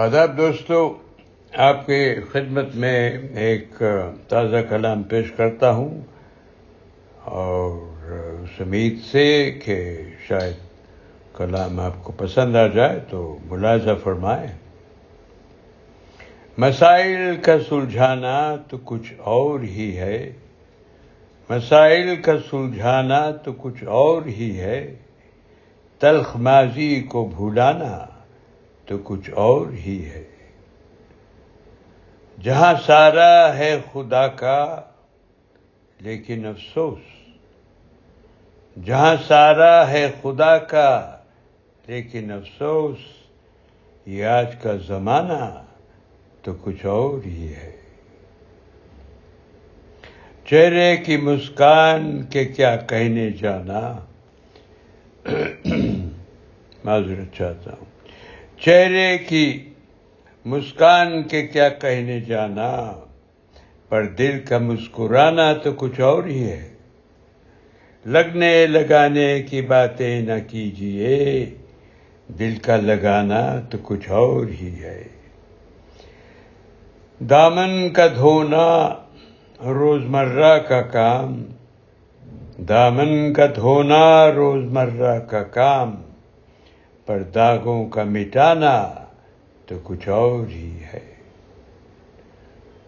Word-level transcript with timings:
آداب 0.00 0.36
دوستو، 0.36 0.98
آپ 1.54 1.86
کے 1.86 2.14
خدمت 2.30 2.74
میں 2.74 3.18
ایک 3.34 3.82
تازہ 4.28 4.56
کلام 4.68 5.02
پیش 5.02 5.32
کرتا 5.32 5.70
ہوں 5.70 6.00
اور 7.24 7.72
اس 8.42 8.60
امید 8.60 8.98
سے 9.12 9.58
کہ 9.64 10.02
شاید 10.28 10.54
کلام 11.36 11.80
آپ 11.80 12.04
کو 12.04 12.12
پسند 12.12 12.56
آ 12.56 12.66
جائے 12.66 12.98
تو 13.10 13.38
ملاحظہ 13.44 13.90
فرمائیں۔ 14.04 14.48
مسائل 16.58 17.36
کا 17.42 17.56
سلجھانا 17.68 18.56
تو 18.68 18.78
کچھ 18.84 19.12
اور 19.18 19.60
ہی 19.60 19.96
ہے۔ 19.96 20.32
مسائل 21.50 22.16
کا 22.16 22.32
سلجھانا 22.50 23.30
تو 23.30 23.52
کچھ 23.52 23.84
اور 23.84 24.22
ہی 24.22 24.60
ہے۔ 24.60 24.94
تلخ 25.98 26.36
ماضی 26.36 27.00
کو 27.00 27.30
بھولانا 27.36 28.06
تو 28.90 28.98
کچھ 29.04 29.30
اور 29.30 29.72
ہی 29.72 30.04
ہے۔ 30.04 30.24
جہاں 32.42 32.74
سارا 32.86 33.56
ہے 33.56 33.80
خدا 33.92 34.28
کا، 34.28 34.80
لیکن 36.00 36.46
افسوس، 36.46 36.98
جہاں 38.84 39.16
سارا 39.28 39.90
ہے 39.90 40.10
خدا 40.22 40.58
کا، 40.58 41.16
لیکن 41.86 42.32
افسوس، 42.32 42.98
یہ 44.06 44.24
آج 44.24 44.56
کا 44.62 44.72
زمانہ 44.76 45.62
تو 46.42 46.52
کچھ 46.62 46.86
اور 46.86 47.26
ہی 47.26 47.54
ہے۔ 47.54 47.76
چہرے 50.46 50.96
کی 50.96 51.16
مسکان 51.16 52.22
کے 52.22 52.44
کیا 52.44 52.76
کہنے 52.76 53.30
جانا 53.30 53.98
معذرت 56.84 57.36
چاہتا 57.36 57.70
ہوں۔ 57.72 57.99
چہرے 58.60 59.18
کی 59.18 59.70
مسکان 60.44 61.22
کے 61.22 61.46
کیا 61.46 61.68
کہنے 61.68 62.20
جانا؟ 62.20 62.92
پر 63.88 64.06
دل 64.06 64.38
کا 64.48 64.58
مسکرانا 64.58 65.52
تو 65.52 65.72
کچھ 65.72 66.00
اور 66.00 66.24
ہی 66.24 66.44
ہے۔ 66.44 66.68
لگنے 68.06 68.66
لگانے 68.66 69.42
کی 69.42 69.62
باتیں 69.62 70.20
نہ 70.20 70.32
کیجیے 70.48 71.50
دل 72.38 72.54
کا 72.62 72.76
لگانا 72.76 73.60
تو 73.60 73.78
کچھ 73.82 74.10
اور 74.10 74.46
ہی 74.46 74.74
ہے۔ 74.82 75.04
دامن 77.20 77.88
کا 77.88 78.06
دھونا، 78.06 78.88
روزمرہ 79.64 80.58
کا 80.58 80.82
کام۔ 80.82 81.44
دامن 82.68 83.32
کا 83.32 83.46
دھونا، 83.46 84.32
روزمرہ 84.32 85.18
کا 85.18 85.42
کام۔ 85.42 85.94
پر 87.10 87.22
داغوں 87.22 87.88
کا 87.88 88.04
مٹانا 88.04 88.94
تو 89.66 89.74
کچھ 89.82 90.08
اور 90.08 90.46
ہی 90.46 90.78
ہے۔ 90.94 91.14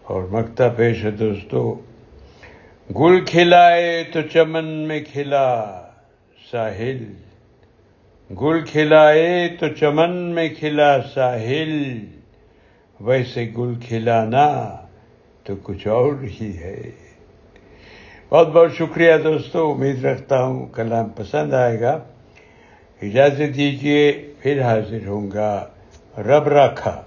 اور 0.03 0.23
مکتا 0.31 0.67
پیش 0.67 1.05
ہے 1.05 1.11
دوستو، 1.11 1.81
گل 2.99 3.25
کھلائے 3.25 4.03
تو 4.13 4.21
چمن 4.21 4.65
میں 4.65 4.99
کھلا 5.11 5.81
ساحل۔ 6.51 7.03
گل 8.41 8.65
کھلائے 8.65 9.49
تو 9.59 9.67
چمن 9.67 10.15
میں 10.15 10.49
کھلا 10.49 11.01
ساحل۔ 11.01 11.99
ویسے 12.99 13.51
گل 13.57 13.75
کھلانا 13.87 14.77
تو 15.43 15.53
کچھ 15.63 15.87
اور 15.87 16.13
ہی 16.23 16.57
ہے۔ 16.57 16.81
بہت 18.29 18.47
بہت 18.47 18.71
شکریہ 18.77 19.17
دوستو، 19.23 19.71
امید 19.71 20.05
رکھتا 20.05 20.43
ہوں 20.43 20.65
کلام 20.67 21.09
پسند 21.09 21.53
آئے 21.53 21.79
گا۔ 21.79 21.99
اجازت 23.03 23.55
دیجیے 23.55 24.11
پھر 24.39 24.61
حاضر 24.61 25.07
ہوں 25.07 25.31
گا۔ 25.31 25.65
رب 26.17 26.47
رکھا 26.47 27.01